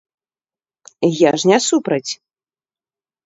[1.17, 2.11] Я ж не супраць!